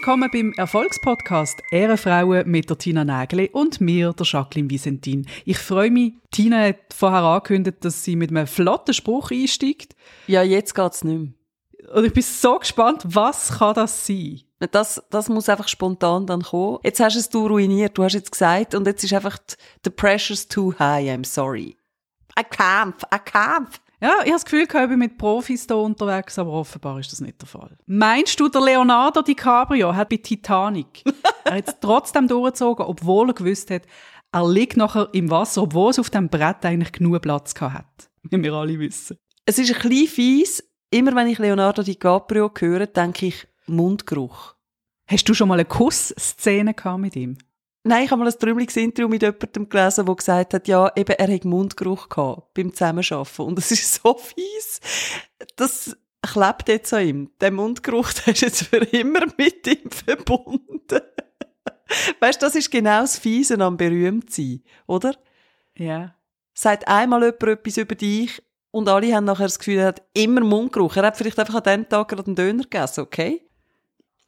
[0.00, 5.26] Willkommen beim Erfolgspodcast Ehrenfrauen mit der Tina Nägeli und mir, der Jacqueline Visentin.
[5.44, 9.94] Ich freue mich, Tina hat vorher angekündigt, dass sie mit einem flotten Spruch einsteigt.
[10.26, 11.94] Ja, jetzt geht's nicht mehr.
[11.94, 14.40] Und ich bin so gespannt, was kann das sein?
[14.70, 16.78] Das, das muss einfach spontan dann kommen.
[16.82, 19.36] Jetzt hast du es du ruiniert, du hast jetzt gesagt, und jetzt ist einfach,
[19.84, 21.76] the pressure's too high, I'm sorry.
[22.38, 23.68] I can't, I can't.
[24.02, 27.20] Ja, ich habe das Gefühl, ich bin mit Profis hier unterwegs, aber offenbar ist das
[27.20, 27.76] nicht der Fall.
[27.86, 31.04] Meinst du, der Leonardo DiCaprio hat bei Titanic
[31.44, 33.82] er hat trotzdem durchgezogen, obwohl er gewusst hat,
[34.32, 38.10] er liegt nachher im Wasser, obwohl es auf dem Brett eigentlich genug Platz hat.
[38.22, 39.18] Wie wir alle wissen.
[39.44, 40.64] Es ist ein bisschen fies.
[40.90, 44.54] Immer wenn ich Leonardo DiCaprio höre, denke ich Mundgeruch.
[45.06, 47.36] Hast du schon mal eine Kussszene mit ihm?
[47.90, 51.10] Nein, ich habe mal ein trümmeliges Interview mit jemandem gelesen, der gesagt hat, ja, eben,
[51.10, 53.42] er hat Mundgeruch gehabt beim Zusammenarbeiten.
[53.42, 54.80] Und es ist so fies.
[55.56, 57.30] Das klebt jetzt an ihm.
[57.40, 61.00] Der Mundgeruch, der ist jetzt für immer mit ihm verbunden.
[62.20, 65.16] weißt du, das ist genau das Fiese am Berühmtsein, oder?
[65.76, 66.14] Ja.
[66.54, 70.42] Sagt einmal jemand etwas über dich und alle haben nachher das Gefühl, er hat immer
[70.42, 70.94] Mundgeruch.
[70.94, 73.50] Er hat vielleicht einfach an dem Tag gerade einen Döner gegessen, okay?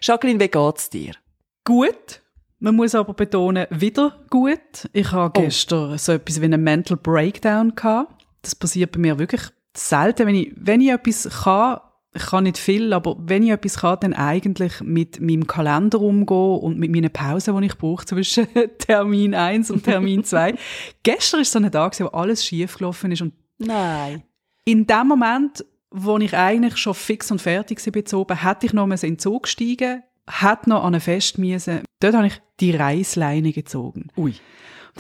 [0.01, 1.15] Jacqueline, wie geht's dir?
[1.63, 2.23] Gut.
[2.63, 4.89] Man muss aber betonen, wieder gut.
[4.93, 5.43] Ich habe oh.
[5.43, 8.25] gestern so etwas wie einen Mental Breakdown gehabt.
[8.41, 9.43] Das passiert bei mir wirklich
[9.77, 10.29] selten.
[10.29, 11.81] Wenn ich, wenn ich etwas kann,
[12.15, 16.61] ich kann nicht viel, aber wenn ich etwas kann, dann eigentlich mit meinem Kalender umgehen
[16.61, 18.47] und mit meinen Pausen, die ich brauche zwischen
[18.79, 20.55] Termin 1 und Termin 2.
[21.03, 24.23] Gestern ist so ein Tag, wo alles schief gelaufen ist und Nein.
[24.65, 28.89] In dem Moment, wo ich eigentlich schon fix und fertig war bezogen, hätte ich noch
[28.89, 30.05] in den Zug steigen
[30.41, 31.83] hat noch an ein Fest müssen.
[32.01, 34.09] Dort habe ich die Reisleine gezogen.
[34.17, 34.35] Ui.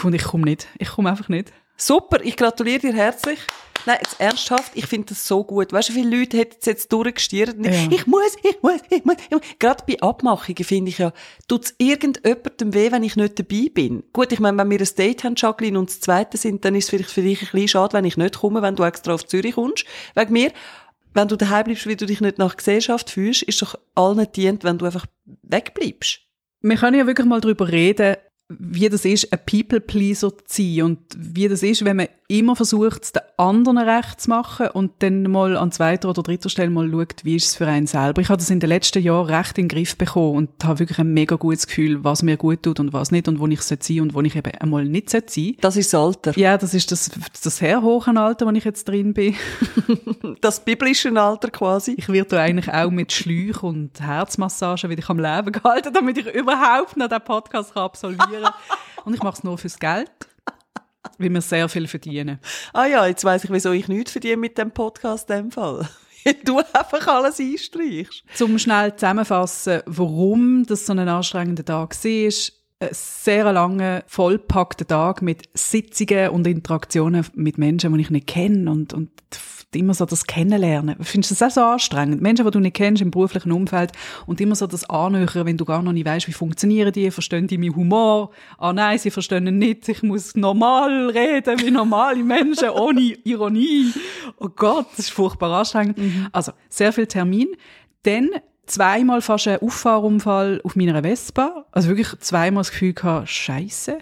[0.02, 0.68] Und ich komme nicht.
[0.78, 1.52] Ich komme einfach nicht.
[1.76, 3.40] Super, ich gratuliere dir herzlich.
[3.86, 5.72] Nein, jetzt ernsthaft, ich finde das so gut.
[5.72, 7.56] Weißt du, wie viele Leute hätten es jetzt durchgestiert?
[7.60, 7.72] Ja.
[7.90, 9.42] Ich muss, ich muss, ich muss, ich muss.
[9.58, 11.12] Gerade bei Abmachungen finde ich ja,
[11.48, 14.04] tut es irgendjemandem weh, wenn ich nicht dabei bin?
[14.12, 16.84] Gut, ich meine, wenn wir ein Date haben, Jacqueline, und das zweite sind, dann ist
[16.84, 19.26] es vielleicht für dich ein bisschen schade, wenn ich nicht komme, wenn du extra auf
[19.26, 20.52] Zürich kommst, wegen mir
[21.14, 24.64] wenn du daheim bleibst, weil du dich nicht nach Gesellschaft fühlst, ist doch allen dient,
[24.64, 25.06] wenn du einfach
[25.42, 26.20] wegbleibst.
[26.60, 28.16] Wir können ja wirklich mal darüber reden,
[28.58, 32.08] wie das ist, ein People-Pleaser zu sein und wie das ist, wenn man
[32.38, 36.48] immer versucht, es den anderen recht zu machen und dann mal an zweiter oder dritter
[36.48, 38.22] Stelle mal schaut, wie ist es für einen selber.
[38.22, 40.98] Ich habe das in den letzten Jahren recht in den Griff bekommen und habe wirklich
[40.98, 43.78] ein mega gutes Gefühl, was mir gut tut und was nicht und wo ich sein
[43.82, 45.60] sollte und wo ich eben einmal nicht sein sollte.
[45.60, 46.38] Das ist das Alter.
[46.38, 47.10] Ja, das ist das,
[47.42, 49.34] das sehr hohe Alter, wo ich jetzt drin bin.
[50.40, 51.94] das biblische Alter quasi.
[51.98, 56.96] Ich werde eigentlich auch mit Schläuchen und Herzmassagen wieder am Leben gehalten, damit ich überhaupt
[56.96, 58.41] noch den Podcast absolvieren kann.
[59.04, 60.10] Und ich mache es nur fürs Geld.
[61.18, 62.38] Weil wir sehr viel verdienen.
[62.72, 65.88] Ah ja, jetzt weiss ich, wieso ich nichts verdiene mit dem Podcast in dem Fall.
[66.44, 68.24] du einfach alles einstreichst.
[68.34, 72.32] Zum schnell zusammenfassen, warum das so ein anstrengender Tag war.
[72.80, 78.70] Ein sehr langer, vollpackter Tag mit Sitzungen und Interaktionen mit Menschen, die ich nicht kenne
[78.70, 79.10] und, und
[79.76, 80.96] immer so das Kennenlernen.
[81.00, 82.20] Findest du das auch so anstrengend?
[82.20, 83.92] Menschen, die du nicht kennst im beruflichen Umfeld
[84.26, 87.46] und immer so das Annähern, wenn du gar noch nicht weißt, wie funktionieren die, verstehen
[87.46, 88.30] die meinen Humor?
[88.58, 89.88] Ah nein, sie verstehen ihn nicht.
[89.88, 93.92] Ich muss normal reden, wie normale Menschen, ohne Ironie.
[94.38, 95.98] Oh Gott, das ist furchtbar anstrengend.
[95.98, 96.28] Mhm.
[96.32, 97.48] Also, sehr viel Termin.
[98.02, 98.30] Dann
[98.66, 101.66] zweimal fast ein Auffahrunfall auf meiner Vespa.
[101.72, 103.98] Also wirklich zweimal das Gefühl gehabt, Scheiße,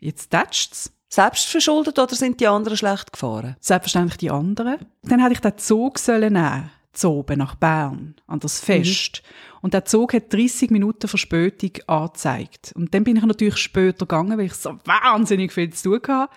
[0.00, 0.92] jetzt tätscht's.
[1.12, 3.56] Selbst verschuldet oder sind die anderen schlecht gefahren?
[3.60, 4.76] Selbstverständlich die anderen.
[5.02, 9.22] Dann hätte ich den Zug sollen nehmen Zoben nach Bern, an das Fest.
[9.22, 9.58] Mhm.
[9.62, 12.72] Und der Zug hat 30 Minuten Verspätung angezeigt.
[12.74, 16.32] Und dann bin ich natürlich später gegangen, weil ich so wahnsinnig viel zu tun hatte.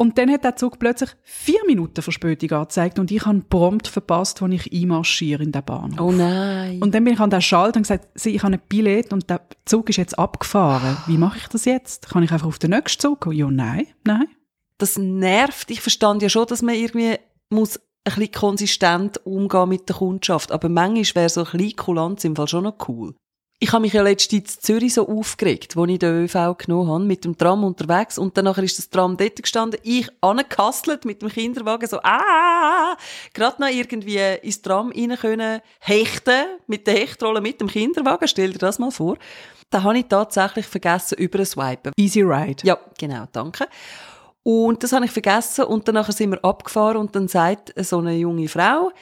[0.00, 4.40] Und dann hat der Zug plötzlich vier Minuten Verspätung angezeigt und ich habe prompt verpasst,
[4.40, 5.98] als ich einmarschiere in der Bahn.
[5.98, 6.80] Oh nein.
[6.80, 9.28] Und dann bin ich an den Schalter und gesagt, Sie, ich habe ein Billett und
[9.28, 10.96] der Zug ist jetzt abgefahren.
[11.08, 12.10] Wie mache ich das jetzt?
[12.10, 13.32] Kann ich einfach auf den nächsten Zug gehen?
[13.32, 14.28] Ja, nein, nein.
[14.78, 15.68] Das nervt.
[15.72, 17.16] Ich verstand ja schon, dass man irgendwie
[17.50, 20.52] muss ein bisschen konsistent umgehen mit der Kundschaft.
[20.52, 23.16] Aber manchmal wäre so ein bisschen Kulanz im Fall schon noch cool.
[23.60, 27.04] Ich habe mich ja letztens in Zürich so aufgeregt, wo ich den ÖV genommen habe,
[27.04, 28.16] mit dem Tram unterwegs.
[28.16, 32.96] Und dann ist das Tram dort gestanden, ich angekasselt mit dem Kinderwagen, so, ah,
[33.34, 38.28] gerade noch irgendwie ins Tram rein können, hechten, mit der Hechtrolle mit dem Kinderwagen.
[38.28, 39.16] Stell dir das mal vor.
[39.70, 41.92] Da habe ich tatsächlich vergessen, über Swipen.
[41.96, 42.64] Easy Ride.
[42.64, 43.66] Ja, genau, danke.
[44.44, 48.14] Und das habe ich vergessen und danach sind wir abgefahren und dann sagt so eine
[48.14, 48.92] junge Frau,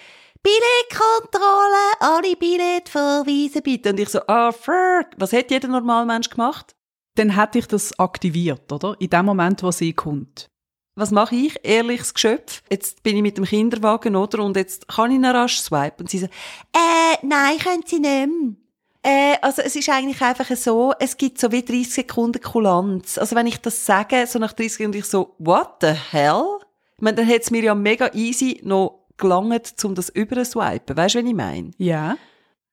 [0.47, 3.91] Billetkontrolle, alle Billett verweisen bitte.
[3.91, 6.77] Und ich so, ah, oh, fuck, was hat jeder normale Mensch gemacht?
[7.17, 8.95] Dann hätte ich das aktiviert, oder?
[9.01, 10.49] In dem Moment, wo sie kommt.
[10.95, 11.59] Was mache ich?
[11.65, 12.63] Ehrliches Geschöpf.
[12.71, 14.45] Jetzt bin ich mit dem Kinderwagen, oder?
[14.45, 16.05] Und jetzt kann ich noch rasch swipen.
[16.05, 18.55] Und sie so, äh, nein, können Sie nicht mehr.
[19.03, 23.19] Äh, also es ist eigentlich einfach so, es gibt so wie 30 Sekunden Kulanz.
[23.19, 26.59] Also wenn ich das sage, so nach 30 Sekunden, ich so, what the hell?
[26.95, 30.97] Ich meine, dann hätte es mir ja mega easy noch gelangt, um das überswipen.
[30.97, 31.71] Weißt du, was ich meine?
[31.79, 32.17] Ja,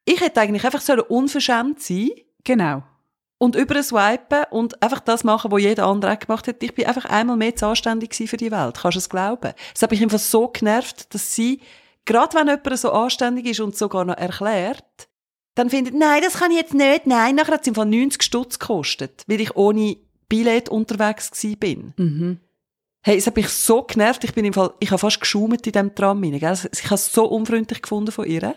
[0.05, 2.09] Ich hätte eigentlich einfach so unverschämt sein
[2.43, 2.83] genau.
[3.37, 6.61] und überswipen und einfach das machen, was jeder andere auch gemacht hat.
[6.61, 8.77] Ich bin einfach einmal mehr zu anständig für die Welt.
[8.81, 9.53] Kannst du es glauben?
[9.73, 11.61] Es hat mich einfach so genervt, dass sie,
[12.05, 15.07] gerade wenn jemand so anständig ist und sogar noch erklärt,
[15.55, 18.23] dann findet, nein, das kann ich jetzt nicht, nein, nachher hat es im Fall 90
[18.23, 19.97] Stutz gekostet, weil ich ohne
[20.27, 21.93] Billett unterwegs gewesen bin.
[21.97, 22.39] Mhm.
[23.05, 25.73] Hey, es hat mich so genervt, ich bin im Fall, ich habe fast geschaumt in
[25.73, 26.23] diesem Tram?
[26.23, 28.55] Ich habe es so unfreundlich gefunden von ihr.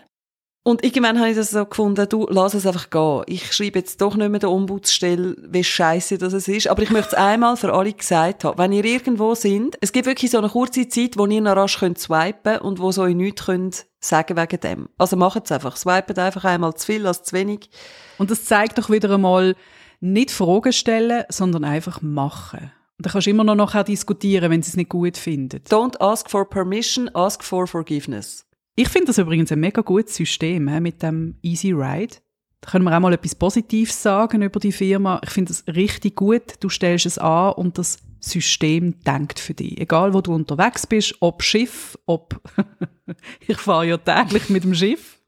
[0.63, 3.23] Und irgendwann habe ich das so gefunden, du, lass es einfach gehen.
[3.27, 6.67] Ich schreibe jetzt doch nicht mehr der Ombudsstelle, wie scheiße das ist.
[6.67, 8.57] Aber ich möchte es einmal für alle gesagt haben.
[8.57, 11.79] Wenn ihr irgendwo sind, es gibt wirklich so eine kurze Zeit, wo ihr noch rasch
[11.79, 14.89] könnt swipen und wo so euch nichts könnt sagen wegen dem.
[14.97, 15.77] Also macht es einfach.
[15.77, 17.69] Swipet einfach einmal zu viel als zu wenig.
[18.17, 19.55] Und das zeigt doch wieder einmal,
[20.01, 22.71] nicht Fragen stellen, sondern einfach machen.
[22.99, 25.61] Dann kannst du immer noch nachher diskutieren, wenn sie es nicht gut finden.
[25.69, 28.45] Don't ask for permission, ask for forgiveness.
[28.75, 32.15] Ich finde das übrigens ein mega gutes System hä, mit dem Easy Ride.
[32.61, 35.21] Da können wir auch mal etwas Positives sagen über die Firma.
[35.23, 36.55] Ich finde es richtig gut.
[36.59, 39.79] Du stellst es an und das System denkt für dich.
[39.79, 42.41] Egal, wo du unterwegs bist, ob Schiff, ob
[43.47, 45.19] ich fahre ja täglich mit dem Schiff.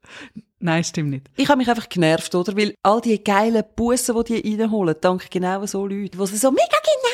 [0.58, 1.30] Nein, stimmt nicht.
[1.36, 2.56] Ich habe mich einfach genervt, oder?
[2.56, 6.50] Weil all die geilen Bussen, die die reinholen, dank genau so Leuten, die sie so
[6.50, 7.09] mega nehmen.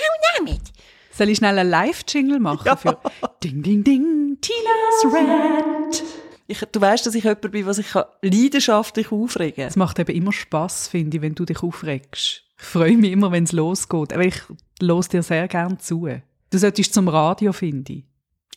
[1.17, 2.99] Soll ich schnell einen Live-Jingle machen für
[3.43, 6.05] Ding, Ding, Ding, Tinas Rant?
[6.47, 10.15] Ich, du weißt, dass ich jemand bin, was ich kann leidenschaftlich aufregen Es macht eben
[10.15, 12.43] immer Spass, finde ich, wenn du dich aufregst.
[12.59, 14.13] Ich freue mich immer, wenn es losgeht.
[14.13, 14.43] Aber ich
[14.79, 16.07] los dir sehr gern zu.
[16.51, 18.05] Du solltest zum Radio, finde ich.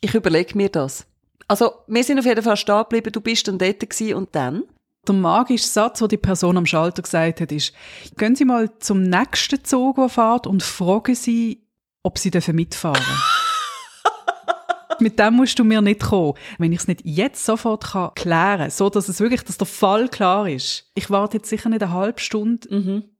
[0.01, 1.07] Ich überlege mir das.
[1.47, 4.63] Also, wir sind auf jeden Fall stehen geblieben, du bist dann dort gewesen und dann?
[5.07, 7.73] Der magische Satz, den die Person am Schalter gesagt hat, ist,
[8.17, 11.68] gehen Sie mal zum nächsten Zug, der fährt, und fragen Sie,
[12.03, 13.03] ob Sie dürfen mitfahren
[14.99, 16.33] Mit dem musst du mir nicht kommen.
[16.57, 20.09] Wenn ich es nicht jetzt sofort kann klären so dass es wirklich, dass der Fall
[20.09, 20.91] klar ist.
[20.93, 22.67] Ich warte jetzt sicher nicht eine halbe Stunde,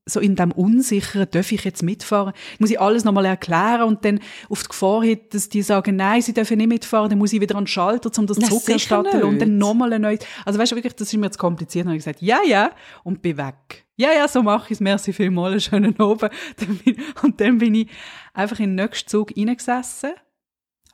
[0.10, 2.34] so in dem Unsicheren, darf ich jetzt mitfahren?
[2.60, 4.20] Muss ich alles nochmal erklären und dann
[4.50, 7.42] auf die Gefahr hin, dass die sagen, nein, sie dürfen nicht mitfahren, dann muss ich
[7.42, 10.20] wieder an den Schalter, um das Na, zurückerstatten sicher und dann nochmal ein neues.
[10.46, 11.86] Also weißt du wirklich, das ist mir zu kompliziert.
[11.86, 12.72] Dann habe ich gesagt, ja, ja,
[13.04, 13.86] und bin weg.
[13.96, 14.80] Ja, ja, so mache ich es.
[14.80, 16.32] Merci vielmals, einen schönen Abend.
[17.22, 17.90] Und dann bin ich
[18.34, 20.12] einfach in den nächsten Zug reingesessen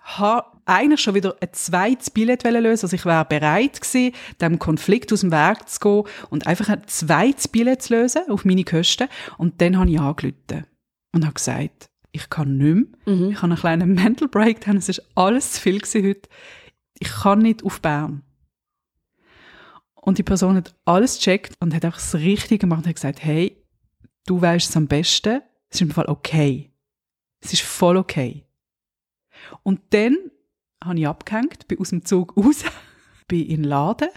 [0.05, 5.11] habe eigentlich schon wieder ein zweites Billett lösen Also ich wäre bereit gewesen, dem Konflikt
[5.11, 9.07] aus dem Weg zu gehen und einfach ein zweites Billett zu lösen auf meine Kosten.
[9.37, 10.65] Und dann habe ich angerufen
[11.11, 12.75] und habe gesagt, ich kann nicht
[13.05, 13.29] mehr.
[13.29, 14.77] Ich habe einen kleinen Mental Breakdown.
[14.77, 16.29] Es ist alles zu viel heute.
[16.99, 18.23] Ich kann nicht auf Bern.
[19.95, 23.23] Und die Person hat alles gecheckt und hat einfach das Richtige gemacht und hat gesagt,
[23.23, 23.61] hey,
[24.27, 25.41] du weißt es am besten.
[25.69, 26.71] Es ist im Fall okay.
[27.41, 28.45] Es ist voll okay.
[29.63, 30.17] Und dann
[30.83, 32.63] habe ich abgehängt, bin aus dem Zug raus,
[33.27, 34.09] bin in den Laden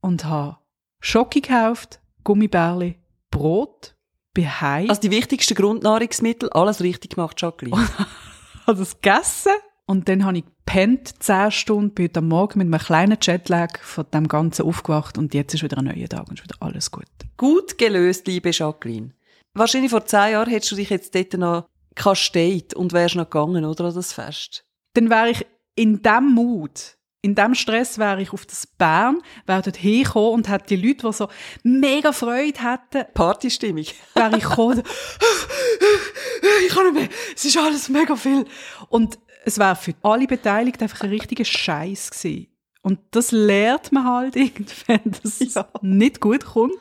[0.00, 0.58] und habe
[1.00, 2.98] Schoki gekauft, Gummibärli,
[3.30, 3.96] Brot,
[4.34, 7.88] bin heim, Also die wichtigsten Grundnahrungsmittel, alles richtig gemacht, Jacqueline.
[8.66, 9.52] habe das gegessen
[9.86, 14.06] und dann habe ich gepennt, 10 Stunden, bin heute Morgen mit einem kleinen Jetlag von
[14.12, 17.04] dem Ganzen aufgewacht und jetzt ist wieder ein neuer Tag und ist wieder alles gut.
[17.36, 19.12] Gut gelöst, liebe Jacqueline.
[19.54, 23.64] Wahrscheinlich vor zehn Jahren hättest du dich jetzt dort noch kasteit und wärst noch gegangen,
[23.64, 24.64] oder, an das Fest.
[24.94, 29.62] Dann wäre ich in dem Mut, in dem Stress wäre ich auf das Bern, wäre
[29.62, 31.28] dort hingekommen und hätte die Leute, die so
[31.62, 33.84] mega Freude hätten, Partystimmung.
[34.14, 34.82] wäre ich gekommen,
[36.66, 38.44] ich kann nicht mehr, es ist alles mega viel.
[38.88, 42.48] Und es wäre für alle Beteiligten einfach ein richtiger Scheiß gewesen.
[42.82, 45.68] Und das lernt man halt irgendwann, dass es Ja.
[45.80, 46.74] nicht gut kommt.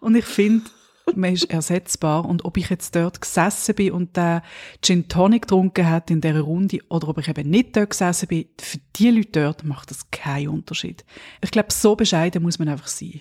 [0.00, 0.70] Und ich finde,
[1.16, 2.24] man ist ersetzbar.
[2.24, 4.40] Und ob ich jetzt dort gesessen bin und den
[4.82, 8.46] Gin Tonic getrunken hat in dieser Runde oder ob ich eben nicht dort gesessen bin,
[8.60, 11.04] für die Leute dort macht das keinen Unterschied.
[11.42, 13.20] Ich glaube, so bescheiden muss man einfach sein.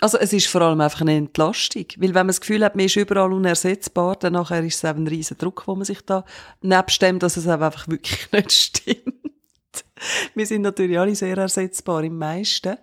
[0.00, 1.86] Also es ist vor allem einfach eine Entlastung.
[1.96, 5.04] Weil wenn man das Gefühl hat, man ist überall unersetzbar, dann nachher ist es eben
[5.04, 6.24] ein riesen Druck, wo man sich da,
[6.60, 9.14] nebst dem, dass es einfach wirklich nicht stimmt.
[10.34, 12.76] Wir sind natürlich alle sehr ersetzbar im meisten.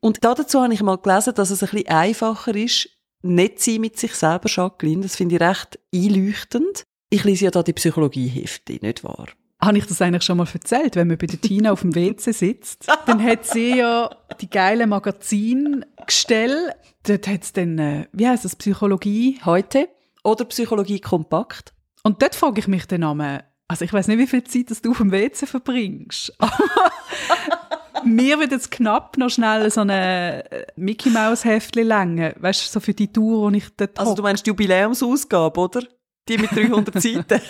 [0.00, 2.88] Und dazu habe ich mal gelesen, dass es ein bisschen einfacher ist,
[3.22, 5.02] nicht sein mit sich selber, Jacqueline.
[5.02, 6.84] Das finde ich recht einleuchtend.
[7.10, 9.26] Ich lese ja da die Psychologiehefte, nicht wahr?
[9.60, 10.96] Habe ich das eigentlich schon mal erzählt?
[10.96, 14.08] Wenn man bei der Tina auf dem WC sitzt, dann hat sie ja
[14.40, 16.72] die geile Magazingestell.
[17.06, 19.38] Dort hat es dann, äh, wie heißt das, Psychologie.
[19.44, 19.88] Heute?
[20.24, 21.74] Oder Psychologie kompakt?
[22.02, 24.80] Und dort frage ich mich dann einmal, also ich weiß nicht, wie viel Zeit das
[24.80, 26.36] du auf dem WC verbringst.
[28.04, 32.32] Mir wird jetzt knapp noch schnell so ein äh, Mickey Maus Heftchen längen.
[32.38, 35.82] Weißt du, so für die Tour, wo ich dort Also du meinst die Jubiläumsausgabe, oder?
[36.28, 37.40] Die mit 300 Seiten.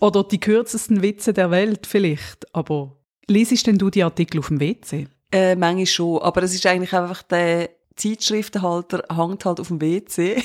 [0.00, 2.54] Oder die kürzesten Witze der Welt vielleicht.
[2.54, 2.96] Aber
[3.28, 5.08] liest denn du die Artikel auf dem WC?
[5.32, 6.22] Äh, manchmal schon.
[6.22, 10.42] Aber es ist eigentlich einfach der Zeitschriftenhalter hängt halt auf dem WC.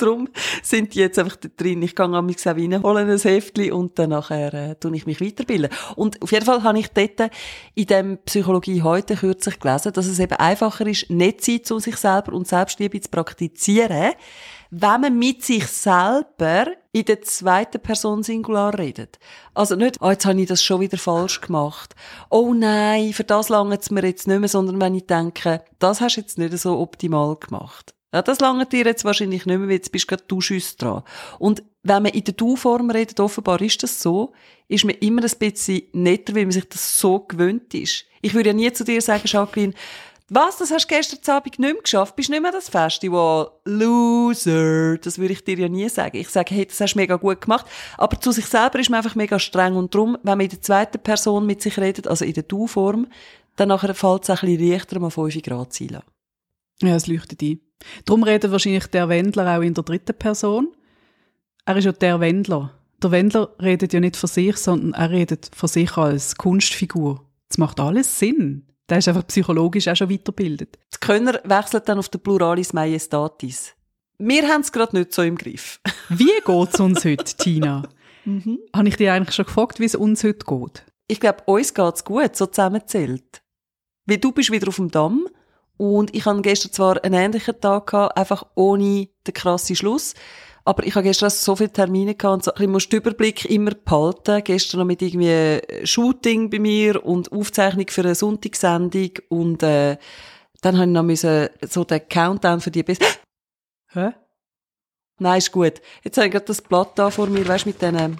[0.00, 0.28] Darum
[0.62, 1.82] sind die jetzt einfach da drin.
[1.82, 5.20] Ich gehe mich auch rein, hole ein Heftchen und dann nachher äh, tue ich mich
[5.20, 5.70] weiterbilden.
[5.96, 7.30] Und auf jeden Fall habe ich dort
[7.74, 11.96] in dem Psychologie heute kürzlich gelesen, dass es eben einfacher ist, nicht Zeit zu sich
[11.96, 14.12] selber und Selbstliebe zu praktizieren,
[14.70, 19.18] wenn man mit sich selber in der zweiten Person Singular redet.
[19.54, 21.94] Also nicht, oh, jetzt habe ich das schon wieder falsch gemacht.
[22.30, 26.00] Oh nein, für das lange es mir jetzt nicht mehr, sondern wenn ich denke, das
[26.00, 27.94] hast du jetzt nicht so optimal gemacht.
[28.12, 31.02] Ja, das lange dir jetzt wahrscheinlich nicht mehr, weil jetzt bist du gerade dran.
[31.38, 34.32] Und wenn man in der Du-Form redet, offenbar ist das so,
[34.66, 38.06] ist man immer ein bisschen netter, weil man sich das so gewöhnt ist.
[38.22, 39.74] Ich würde ja nie zu dir sagen, Jacqueline,
[40.30, 42.14] was, das hast du gestern Abend nicht mehr geschafft?
[42.14, 43.50] Bist nicht mehr das Festival?
[43.64, 44.98] Loser!
[44.98, 46.18] Das würde ich dir ja nie sagen.
[46.18, 47.64] Ich sage, hey, das hast du mega gut gemacht.
[47.96, 49.76] Aber zu sich selber ist man einfach mega streng.
[49.76, 53.06] Und darum, wenn man in der zweiten Person mit sich redet, also in der Du-Form,
[53.56, 56.04] dann fällt es ein bisschen leichter, mal 5 Grad zu lassen.
[56.82, 57.60] Ja, es leuchtet ein.
[58.04, 60.68] Darum redet wahrscheinlich der Wendler auch in der dritten Person.
[61.64, 62.74] Er ist ja der Wendler.
[63.02, 67.24] Der Wendler redet ja nicht für sich, sondern er redet für sich als Kunstfigur.
[67.48, 68.66] Das macht alles Sinn.
[68.88, 70.78] Der ist einfach psychologisch auch schon weitergebildet.
[70.94, 73.74] Die Könner wechseln dann auf den Pluralis Majestatis.
[74.18, 75.80] Wir haben es gerade nicht so im Griff.
[76.08, 77.82] Wie geht's uns heute, Tina?
[78.24, 78.58] Mhm.
[78.76, 80.84] Habe ich dich eigentlich schon gefragt, wie es uns heute geht?
[81.06, 83.42] Ich glaube, uns geht's gut, so zusammenzählt.
[84.04, 85.26] Weil du bist wieder auf dem Damm
[85.78, 90.14] und ich hatte gestern zwar einen ähnlichen Tag gehabt, einfach ohne den krassen Schluss.
[90.64, 93.70] Aber ich habe gestern so viele Termine gehabt und so, ich muss den Überblick immer
[93.70, 94.42] behalten.
[94.44, 99.96] Gestern noch mit irgendwie Shooting bei mir und Aufzeichnung für eine Sonntagssendung und, äh,
[100.60, 103.02] dann habe ich noch müssen, so den Countdown für die Best
[103.92, 104.10] Hä?
[105.20, 105.80] Nein, ist gut.
[106.02, 108.18] Jetzt habe ich gerade das Blatt da vor mir, weißt du, mit denen,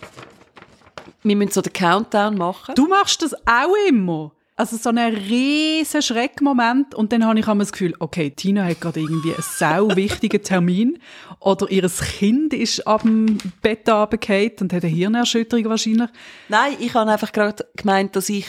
[1.23, 2.75] wir müssen so den Countdown machen.
[2.75, 4.33] Du machst das auch immer?
[4.59, 8.81] Also so ein riesen Schreckmoment und dann habe ich immer das Gefühl, okay, Tina hat
[8.81, 10.99] gerade irgendwie einen sau wichtigen Termin
[11.38, 16.11] oder ihr Kind ist ab dem Bett runtergefallen und hat eine Hirnerschütterung wahrscheinlich.
[16.49, 18.49] Nein, ich habe einfach gerade gemeint, dass ich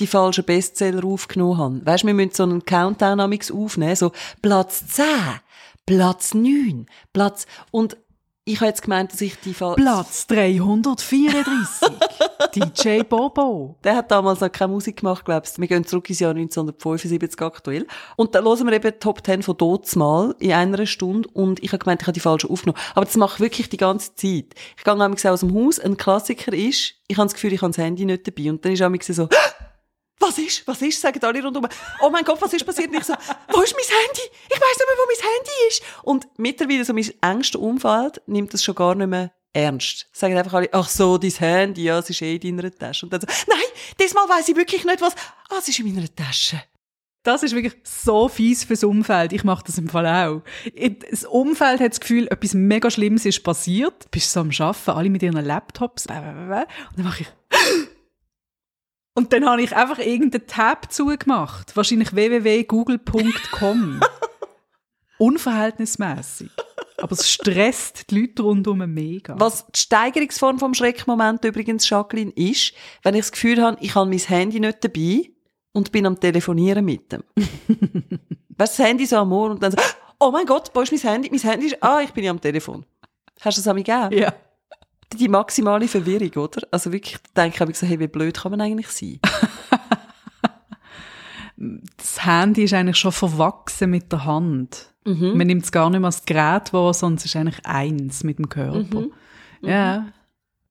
[0.00, 1.86] die falschen Bestseller aufgenommen habe.
[1.86, 4.10] Weißt, wir müssen so einen Countdown aufnehmen, so
[4.42, 5.04] Platz 10,
[5.86, 7.96] Platz 9, Platz und
[8.46, 11.88] ich habe jetzt gemeint, dass ich die Fall Platz 334.
[12.54, 13.76] DJ Bobo.
[13.82, 15.62] Der hat damals noch keine Musik gemacht, glaubst du.
[15.62, 17.86] Wir gehen zurück ins Jahr 1975 aktuell.
[18.16, 21.26] Und dann hören wir eben Top 10 von Dots mal in einer Stunde.
[21.32, 22.78] Und ich habe gemeint, ich habe die falsche aufgenommen.
[22.94, 24.54] Aber das mache ich wirklich die ganze Zeit.
[24.76, 25.78] Ich gehe nämlich aus dem Haus.
[25.78, 28.50] Ein Klassiker ist, ich habe das Gefühl, ich habe das Handy nicht dabei.
[28.50, 29.28] Und dann ist auch so,
[30.20, 31.66] was ist, was ist, sagen alle rundum.
[32.00, 32.88] Oh mein Gott, was ist passiert?
[32.90, 33.14] Und ich so,
[33.48, 34.22] wo ist mein Handy?
[34.48, 35.82] Ich weiß nicht mehr, wo mein Handy ist.
[36.02, 40.08] Und mittlerweile, so mein engster Umfeld nimmt das schon gar nicht mehr ernst.
[40.12, 43.06] Sagen einfach alle, ach so, dein Handy, ja, es ist eh in deiner Tasche.
[43.06, 43.58] Und dann so, nein,
[44.00, 45.14] diesmal weiß ich wirklich nicht was.
[45.50, 46.62] Ah, es ist in meiner Tasche.
[47.22, 49.32] Das ist wirklich so fies fürs Umfeld.
[49.32, 50.42] Ich mache das im Fall auch.
[51.10, 54.04] Das Umfeld hat das Gefühl, etwas mega Schlimmes ist passiert.
[54.04, 56.04] Du bist so am Arbeiten, alle mit ihren Laptops.
[56.06, 56.66] Und dann
[56.98, 57.28] mache ich
[59.14, 61.76] und dann habe ich einfach irgendeinen Tab zugemacht.
[61.76, 64.00] Wahrscheinlich www.google.com.
[65.18, 66.50] Unverhältnismäßig.
[66.98, 69.38] Aber es stresst die Leute rundum mega.
[69.38, 74.10] Was die Steigerungsform vom Schreckmoment übrigens, Jacqueline, ist, wenn ich das Gefühl habe, ich habe
[74.10, 75.30] mein Handy nicht dabei
[75.72, 77.22] und bin am Telefonieren mit dem.
[77.36, 79.78] weißt du, das Handy so am Ohr und dann so,
[80.18, 81.30] oh mein Gott, wo ist mein Handy?
[81.30, 82.84] Mein Handy ist, ah, ich bin ja am Telefon.
[83.40, 84.12] Hast du das mich gegeben?
[84.12, 84.34] Ja
[85.12, 86.66] die maximale Verwirrung, oder?
[86.70, 89.20] Also wirklich, denke ich, so, hey, wie blöd kann man eigentlich sein?
[91.96, 94.92] das Handy ist eigentlich schon verwachsen mit der Hand.
[95.04, 95.36] Mhm.
[95.36, 98.38] Man nimmt es gar nicht mehr als Gerät wahr, sondern es ist eigentlich eins mit
[98.38, 99.00] dem Körper.
[99.00, 99.12] Mhm.
[99.60, 99.68] Mhm.
[99.68, 100.06] Ja.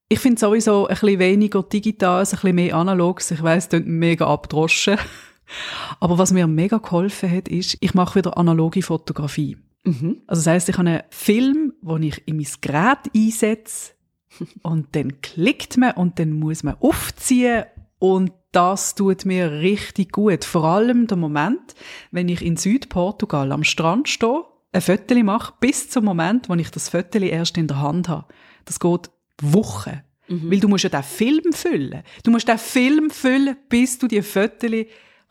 [0.09, 3.21] Ich finde sowieso ein bisschen weniger digital, ein bisschen mehr analog.
[3.29, 4.97] Ich weiss, das mega abdroschen.
[5.99, 9.57] Aber was mir mega geholfen hat, ist, ich mache wieder analoge Fotografie.
[9.83, 10.21] Mhm.
[10.27, 13.93] Also das heisst, ich habe einen Film, den ich in mein Gerät einsetze,
[14.61, 17.65] und dann klickt man und dann muss man aufziehen
[17.99, 20.45] und das tut mir richtig gut.
[20.45, 21.75] Vor allem der Moment,
[22.11, 26.69] wenn ich in Südportugal am Strand stehe, ein Foto mache, bis zum Moment, wo ich
[26.69, 28.27] das Foto erst in der Hand habe.
[28.65, 29.09] Das geht
[29.41, 30.01] Wochen.
[30.27, 30.51] Mhm.
[30.51, 32.03] Weil du musst ja den Film füllen.
[32.23, 34.71] Du musst den Film füllen, bis du die Fotos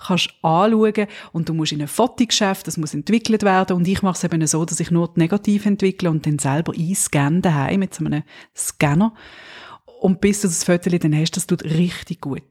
[0.07, 4.17] kannst anschauen und du musst in ein Fotogeschäft, das muss entwickelt werden und ich mache
[4.17, 8.05] es eben so, dass ich nur Negativ entwickle und dann selber einscanne daheim mit so
[8.05, 8.23] einem
[8.57, 9.15] Scanner
[10.03, 12.43] und bis du das Foto dann hast, das tut richtig gut.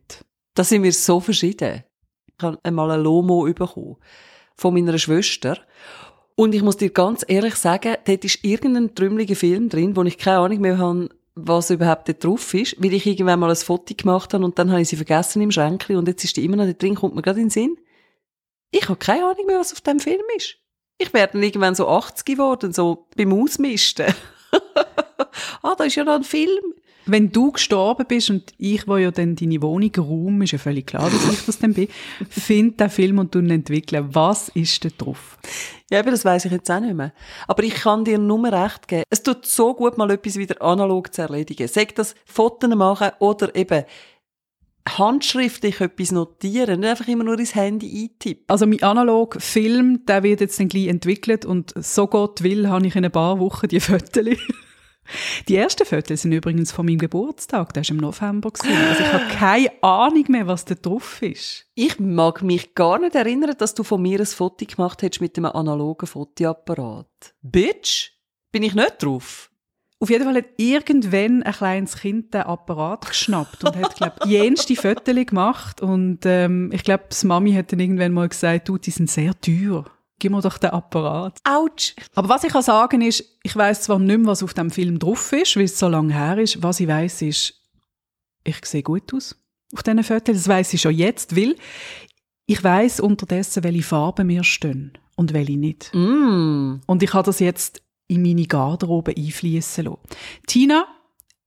[0.54, 1.84] Da sind wir so verschieden.
[2.38, 3.98] Ich habe einmal ein Lomo bekommen.
[4.56, 5.58] Von meiner Schwester.
[6.36, 10.18] Und ich muss dir ganz ehrlich sagen, dort ist irgendein trümmeliger Film drin, wo ich
[10.18, 11.10] keine Ahnung mehr habe,
[11.48, 14.72] was überhaupt da drauf ist, weil ich irgendwann mal ein Foto gemacht habe und dann
[14.72, 17.16] habe ich sie vergessen im Schränkchen und jetzt ist die immer noch da drin, kommt
[17.16, 17.78] mir gerade in den Sinn.
[18.72, 20.58] Ich habe keine Ahnung mehr, was auf dem Film ist.
[20.98, 24.14] Ich werde dann irgendwann so 80 geworden, so beim Ausmisten.
[25.64, 26.74] ah, da ist ja noch ein Film.
[27.06, 30.88] Wenn du gestorben bist und ich, wo ja dann deine Wohnung Raum, ist ja völlig
[30.88, 31.88] klar, dass ich das dann bin,
[32.30, 34.10] find den Film und du ihn entwickeln.
[34.14, 35.38] Was ist da drauf?
[35.90, 37.14] Ja, aber das weiß ich jetzt auch nicht mehr.
[37.48, 39.04] Aber ich kann dir nur recht geben.
[39.10, 41.68] Es tut so gut, mal etwas wieder analog zu erledigen.
[41.68, 43.84] Sag das Fotos machen oder eben
[44.88, 48.46] handschriftlich etwas notieren, nicht einfach immer nur ins Handy eintippen.
[48.48, 52.88] Also mein analog Film, der wird jetzt dann gleich entwickelt und so Gott will, habe
[52.88, 54.38] ich in ein paar Wochen die Fotos.
[55.48, 58.52] Die ersten Fotos sind übrigens von meinem Geburtstag, der war im November.
[58.54, 61.68] Also ich habe keine Ahnung mehr, was da drauf ist.
[61.76, 65.38] Ich mag mich gar nicht erinnern, dass du von mir ein Foto gemacht hättest mit
[65.38, 67.08] einem analogen Fotoapparat.
[67.42, 68.12] Bitch,
[68.52, 69.50] bin ich nicht drauf?
[70.00, 74.32] Auf jeden Fall hat irgendwann ein kleines Kind den Apparat geschnappt und hat, glaube ich,
[74.32, 75.80] jenste Fotos gemacht.
[75.80, 79.40] Und ähm, ich glaube, das Mami hat dann irgendwann mal gesagt, du, die sind sehr
[79.40, 79.86] teuer
[80.22, 81.40] gib mir doch den Apparat.
[81.44, 81.96] Autsch.
[82.16, 85.00] Aber was ich kann sagen ist, ich weiß zwar nicht mehr, was auf dem Film
[85.00, 86.64] drauf ist, weil es so lange her ist.
[86.64, 87.56] Was ich weiß ist,
[88.44, 89.36] ich sehe gut aus
[89.74, 90.36] auf diesen Fotos.
[90.36, 91.56] Das weiß ich schon jetzt, weil
[92.46, 95.92] ich weiß unterdessen, welche Farben mir stehen und welche nicht.
[95.94, 96.82] Mm.
[96.86, 100.00] Und ich habe das jetzt in meine Garderobe einfließen lassen.
[100.48, 100.86] Tina,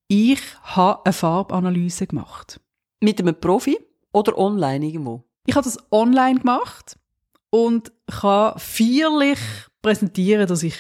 [0.09, 2.61] ich habe eine Farbanalyse gemacht.
[3.01, 3.79] Mit einem Profi
[4.13, 5.25] oder online irgendwo?
[5.47, 6.99] Ich habe das online gemacht
[7.55, 9.39] und kann feierlich
[9.81, 10.75] präsentieren, dass ich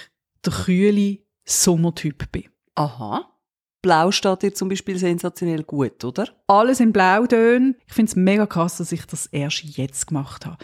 [0.44, 2.48] der kühle Sommertyp bin.
[2.74, 3.30] Aha.
[3.80, 6.26] Blau steht dir zum Beispiel sensationell gut, oder?
[6.48, 7.76] Alles in Blautönen.
[7.86, 10.56] Ich finde es mega krass, dass ich das erst jetzt gemacht habe.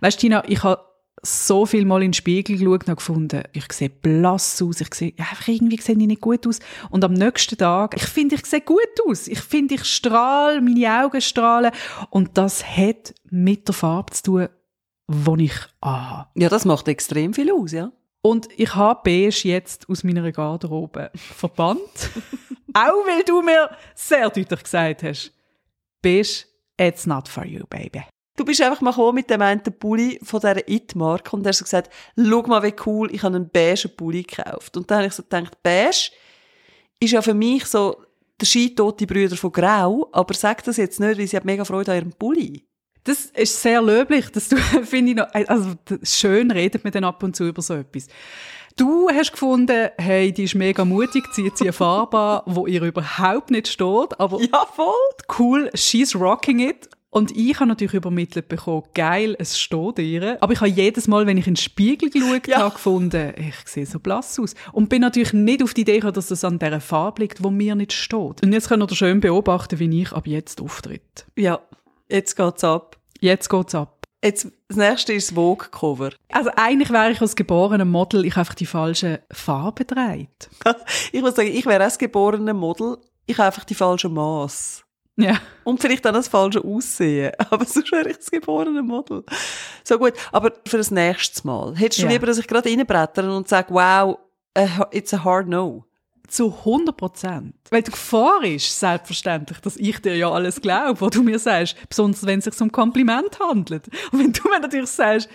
[0.00, 0.80] Weißt Tina, ich habe
[1.22, 5.12] so viel mal in den Spiegel geschaut und gefunden, ich sehe blass aus, ich sehe,
[5.18, 6.60] einfach irgendwie sehe ich nicht gut aus.
[6.88, 9.28] Und am nächsten Tag, ich finde, ich sehe gut aus.
[9.28, 11.72] Ich finde, ich strahle, meine Augen strahlen.
[12.08, 14.48] Und das hat mit der Farbe zu tun,
[15.08, 16.28] die ich anhabe.
[16.36, 17.90] Ja, das macht extrem viel aus, ja.
[18.22, 22.10] Und ich habe beige jetzt aus meiner Garderobe verbannt.
[22.74, 25.32] Auch weil du mir sehr deutlich gesagt hast,
[26.02, 26.44] beige,
[26.78, 28.02] it's not for you, baby.
[28.36, 31.90] Du bist einfach mal gekommen mit dem einen Pulli von dieser It-Marke und hast gesagt,
[32.16, 34.76] schau mal, wie cool, ich habe einen beigen Pulli gekauft.
[34.76, 36.10] Und dann habe ich so gedacht, beige
[37.00, 38.04] ist ja für mich so
[38.40, 41.92] der scheitote Brüder von Grau, aber sag das jetzt nicht, weil sie hat mega Freude
[41.92, 42.67] an ihrem Pulli.
[43.08, 45.70] Das ist sehr löblich, dass du, finde ich noch, also
[46.02, 48.06] schön redet man dann ab und zu über so etwas.
[48.76, 52.82] Du hast gefunden, hey, die ist mega mutig, zieht sie eine Farbe an, wo ihr
[52.82, 54.94] überhaupt nicht steht, aber ja, voll.
[55.38, 56.88] cool, she's rocking it.
[57.10, 60.36] Und ich habe natürlich übermittelt bekommen, geil, es steht ihr.
[60.42, 62.58] Aber ich habe jedes Mal, wenn ich in den Spiegel geschaut Ja.
[62.58, 64.54] habe, gefunden, ich sehe so blass aus.
[64.72, 67.48] Und bin natürlich nicht auf die Idee gekommen, dass das an dieser Farbe liegt, wo
[67.50, 68.42] mir nicht steht.
[68.42, 71.24] Und jetzt könnt ihr schön beobachten, wie ich ab jetzt auftritt.
[71.34, 71.60] Ja,
[72.10, 72.97] jetzt geht's ab.
[73.20, 73.94] Jetzt geht's ab.
[74.24, 76.10] Jetzt, das nächste ist das Vogue-Cover.
[76.32, 80.48] Also eigentlich wäre ich als geborene Model, ich habe einfach die falschen Farben gedreht.
[81.12, 82.98] Ich muss sagen, ich wäre auch das geborene Model.
[83.26, 84.84] Ich habe einfach die falschen Maß.
[85.16, 85.38] Ja.
[85.64, 87.32] Und vielleicht auch das falsche Aussehen.
[87.50, 89.24] Aber sonst wäre ich das geborene Model.
[89.84, 90.14] So gut.
[90.32, 91.76] Aber für das nächste Mal.
[91.76, 92.10] Hättest du Ja.
[92.12, 94.18] lieber, dass ich gerade reinbrettere und sage, wow,
[94.90, 95.84] it's a hard no?
[96.28, 97.54] Zu 100 Prozent.
[97.70, 101.76] Weil die Gefahr ist, selbstverständlich, dass ich dir ja alles glaube, was du mir sagst.
[101.88, 103.88] Besonders wenn es sich um Kompliment handelt.
[104.12, 105.28] Und wenn du mir natürlich sagst,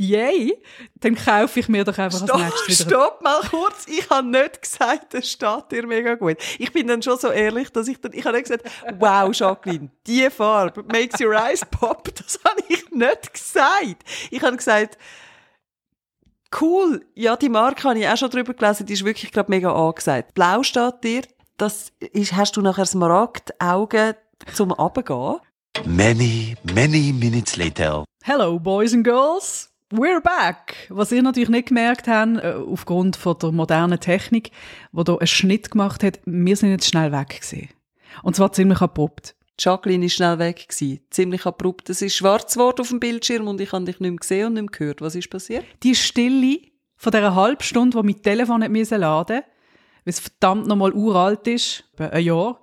[0.00, 0.56] yay,
[1.00, 2.90] dann kaufe ich mir doch einfach als Stopp, nächstes wieder.
[2.90, 3.86] stopp mal kurz.
[3.86, 6.38] Ich habe nicht gesagt, es steht dir mega gut.
[6.58, 8.64] Ich bin dann schon so ehrlich, dass ich dann, ich habe nicht gesagt,
[8.98, 12.08] wow, Jacqueline, die Farbe makes your eyes pop.
[12.14, 14.04] Das habe ich nicht gesagt.
[14.30, 14.96] Ich habe gesagt,
[16.60, 19.72] cool, ja, die Marke habe ich auch schon drüber gelesen, die ist wirklich gerade mega
[19.72, 20.34] angesagt.
[20.34, 21.22] Blau steht dir,
[21.56, 24.14] das ist, hast du nachher Smaragd-Augen
[24.54, 25.38] zum Abgehen?
[25.84, 28.04] Many, many minutes later.
[28.22, 29.70] Hello, boys and girls.
[29.92, 30.86] We're back.
[30.88, 34.52] Was ihr natürlich nicht gemerkt habt, äh, aufgrund von der modernen Technik,
[34.92, 37.68] wo da einen Schnitt gemacht hat, wir sind jetzt schnell weg gewesen.
[38.22, 39.34] Und zwar ziemlich abrupt.
[39.62, 41.00] Jacqueline ist schnell weg gewesen.
[41.10, 41.90] Ziemlich abrupt.
[41.90, 44.54] Es ist schwarz geworden auf dem Bildschirm und ich habe dich nicht mehr gesehen und
[44.54, 45.00] nicht mehr gehört.
[45.00, 45.64] Was ist passiert?
[45.82, 46.60] Die Stille
[46.96, 49.42] von dieser halben Stunde, wo mein Telefon nicht müssen laden
[50.04, 52.60] weil es verdammt nochmal uralt ist, ein Jahr,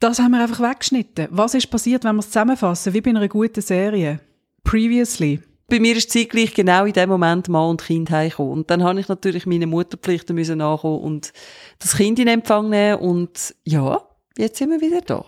[0.00, 1.28] das haben wir einfach weggeschnitten.
[1.30, 4.20] Was ist passiert, wenn wir es zusammenfassen, wie bei einer guten Serie?
[4.64, 5.40] Previously.
[5.68, 8.52] Bei mir ist zeitgleich genau in dem Moment Mann und Kind heimgekommen.
[8.52, 11.32] Und dann habe ich natürlich meine Mutterpflichten müssen nachkommen und
[11.78, 15.24] das Kind in Empfang nehmen und ja, jetzt sind wir wieder da.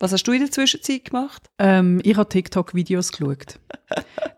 [0.00, 1.50] Was hast du in der Zwischenzeit gemacht?
[1.58, 3.58] Ähm, ich habe TikTok-Videos geschaut.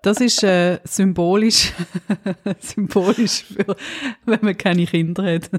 [0.02, 1.72] Das ist äh, symbolisch,
[2.60, 3.76] symbolisch für,
[4.24, 5.50] wenn man keine Kinder hat.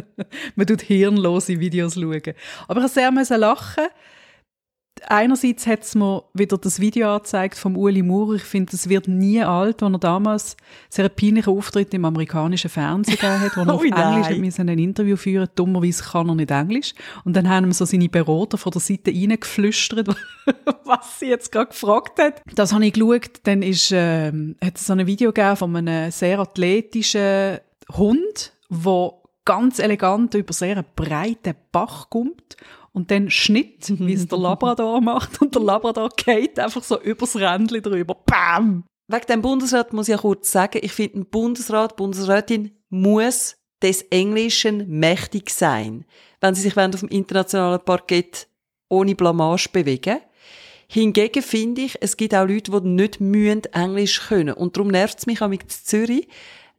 [0.56, 2.34] man tut hirnlose Videos schauen.
[2.68, 3.86] Aber ich musste sehr lachen.
[5.08, 8.34] Einerseits hat es mir wieder das Video angezeigt vom Uli Maurer.
[8.34, 10.56] Ich finde, es wird nie alt, wo er damals
[10.88, 13.84] sehr peinlichen Auftritt im amerikanischen Fernsehen gegeben hat, wo er Oh auf.
[13.84, 16.92] Englisch hat ein Interview führen Dummerweise kann er nicht Englisch.
[17.24, 20.08] Und dann haben ihm so seine Berater von der Seite reingeflüstert,
[20.84, 22.42] was sie jetzt gerade gefragt hat.
[22.54, 23.40] Das habe ich geschaut.
[23.44, 27.58] Dann ist, ähm, hat es so ein Video gegeben von einem sehr athletischen
[27.92, 29.12] Hund, der
[29.44, 32.56] ganz elegant über sehr breiten Bach kommt
[32.96, 37.36] und dann Schnitt, wie es der Labrador macht und der Labrador geht einfach so übers
[37.36, 38.16] Rändchen drüber.
[38.24, 38.84] Bam!
[39.06, 44.00] Wegen dem Bundesrat muss ich ja kurz sagen, ich finde, ein Bundesrat, Bundesrätin muss des
[44.04, 46.06] Englischen mächtig sein,
[46.40, 48.48] wenn sie sich auf dem internationalen Parkett
[48.88, 50.20] ohne Blamage bewegen.
[50.88, 54.54] Hingegen finde ich, es gibt auch Leute, die nicht mühen Englisch können.
[54.54, 56.28] Und darum nervt es mich auch mit Zürich,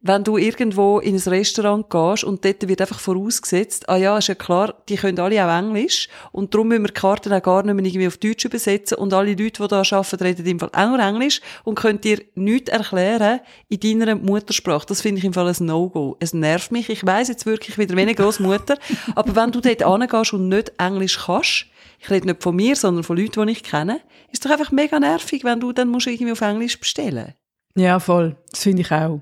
[0.00, 4.28] wenn du irgendwo in ein Restaurant gehst und dort wird einfach vorausgesetzt, ah ja, ist
[4.28, 7.64] ja klar, die können alle auch Englisch und darum müssen wir die Karten auch gar
[7.64, 10.70] nicht mehr irgendwie auf Deutsch übersetzen und alle Leute, die da arbeiten, reden im Fall
[10.72, 14.86] auch nur Englisch und können dir nichts erklären in deiner Muttersprache.
[14.86, 16.16] Das finde ich im Fall ein No-Go.
[16.20, 16.88] Es nervt mich.
[16.88, 18.78] Ich weiss jetzt wirklich wieder wie eine Grossmutter,
[19.16, 21.66] aber wenn du dort hingehst und nicht Englisch kannst,
[22.00, 25.00] ich rede nicht von mir, sondern von Leuten, die ich kenne, ist doch einfach mega
[25.00, 27.34] nervig, wenn du dann musst irgendwie auf Englisch bestellen.
[27.74, 28.36] Ja, voll.
[28.52, 29.20] Das finde ich auch.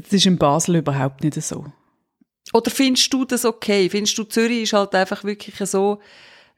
[0.00, 1.66] Das ist in Basel überhaupt nicht so.
[2.52, 3.88] Oder findest du das okay?
[3.90, 6.00] Findest du, Zürich ist halt einfach wirklich so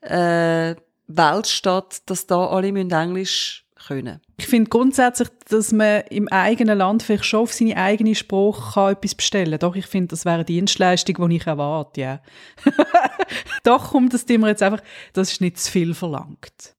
[0.00, 0.74] äh,
[1.06, 4.20] Weltstadt, dass da alle müssen Englisch können?
[4.36, 8.92] Ich finde grundsätzlich, dass man im eigenen Land vielleicht schon auf seine eigene Sprache kann
[8.92, 9.60] etwas bestellen kann.
[9.60, 12.22] Doch, ich finde, das wäre eine Dienstleistung, die ich erwarte, ja.
[13.64, 14.82] Doch, kommt das mir jetzt einfach,
[15.14, 16.76] das ist nicht zu viel verlangt.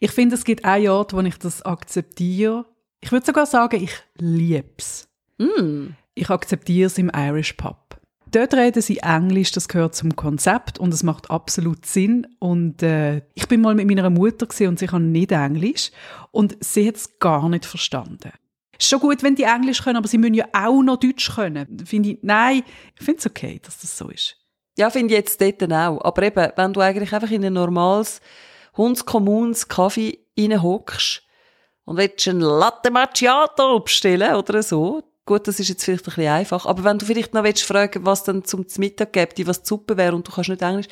[0.00, 2.64] Ich finde, es gibt einen Ort, wo ich das akzeptiere.
[3.00, 5.07] Ich würde sogar sagen, ich liebe es.
[5.38, 5.94] Mm.
[6.14, 7.88] Ich akzeptiere es im Irish Pub.
[8.30, 12.26] Dort reden sie Englisch, das gehört zum Konzept und es macht absolut Sinn.
[12.38, 15.90] Und äh, ich bin mal mit meiner Mutter und sie kann nicht Englisch
[16.30, 18.32] und sie hat es gar nicht verstanden.
[18.78, 21.84] Ist schon gut, wenn die Englisch können, aber sie müssen ja auch noch Deutsch können.
[21.84, 22.62] Finde ich, nein,
[22.98, 24.36] ich finde es okay, dass das so ist.
[24.76, 26.04] Ja, finde ich jetzt dort auch.
[26.04, 28.20] Aber eben, wenn du eigentlich einfach in ein normales
[28.76, 31.22] Hundskommuns Kaffee reinhockst
[31.84, 36.32] und willst einen Latte Macchiato bestellen oder so, gut, das ist jetzt vielleicht ein bisschen
[36.32, 39.68] einfach, aber wenn du vielleicht noch willst fragen, was dann zum Mittag gibt, was die
[39.68, 40.88] Suppe wäre und du kannst nicht Englisch,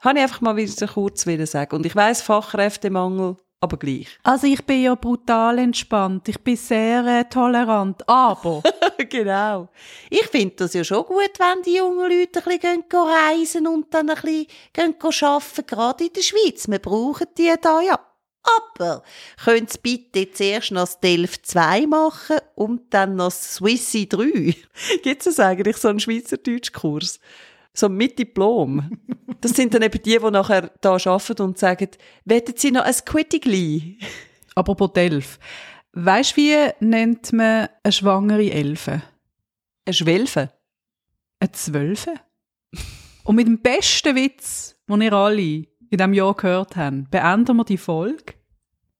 [0.00, 1.76] habe ich einfach mal wieder kurz wieder sagen.
[1.76, 4.08] Und ich weiss, Fachkräftemangel, aber gleich.
[4.24, 8.62] Also ich bin ja brutal entspannt, ich bin sehr äh, tolerant, aber...
[9.08, 9.68] genau.
[10.10, 14.10] Ich finde das ja schon gut, wenn die jungen Leute ein bisschen reisen und dann
[14.10, 16.68] ein bisschen arbeiten, gerade in der Schweiz.
[16.68, 17.98] Wir brauchen die da ja.
[18.46, 19.02] Aber
[19.42, 24.54] können Sie bitte zuerst noch das Delft 2 machen und dann noch das Swissi 3?
[25.02, 27.20] Gibt es eigentlich so einen Schweizerdeutschkurs?
[27.72, 28.98] So mit Diplom.
[29.40, 31.90] Das sind dann eben die, die nachher da arbeiten und sagen,
[32.24, 33.98] wollen Sie noch ein Quittigli?
[34.54, 35.38] Apropos Delf.
[35.92, 39.02] Weisst wie nennt man eine schwangere Elfe?
[39.84, 40.50] Ein Schwelfen?
[41.40, 42.14] Eine Zwölfe?
[43.24, 47.64] Und mit dem besten Witz, den ihr alle in diesem Jahr gehört habt, beenden wir
[47.64, 48.35] die Folge.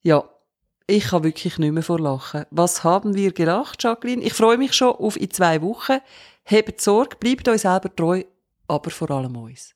[0.07, 0.23] Ja,
[0.87, 2.45] ich kann wirklich nicht mehr vor Lachen.
[2.53, 4.23] Was haben wir gelacht, Jacqueline?
[4.23, 5.99] Ich freue mich schon auf in zwei Wochen.
[6.45, 8.23] Habt Sorge, bleibt euch selber treu,
[8.69, 9.75] aber vor allem uns.